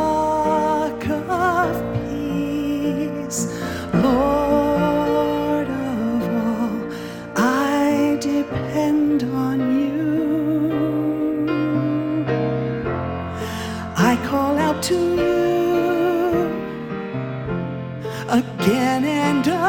[18.32, 19.60] again and again.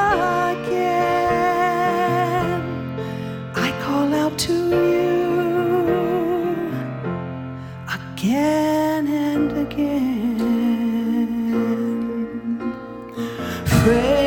[3.54, 5.30] I call out to you
[7.98, 10.40] again and again.
[13.84, 14.19] friend.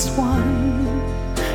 [0.00, 0.86] righteous one.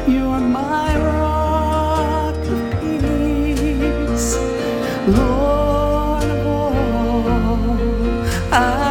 [0.07, 4.35] You are my rock of peace,
[5.07, 6.93] Lord of all.
[8.53, 8.84] I